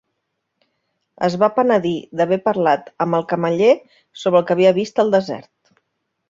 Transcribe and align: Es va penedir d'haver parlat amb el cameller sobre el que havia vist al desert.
Es 1.27 1.35
va 1.43 1.49
penedir 1.57 1.91
d'haver 2.21 2.39
parlat 2.49 2.89
amb 3.05 3.19
el 3.19 3.27
cameller 3.35 3.69
sobre 4.23 4.41
el 4.43 4.49
que 4.49 4.57
havia 4.57 4.73
vist 4.81 5.05
al 5.05 5.15
desert. 5.19 5.51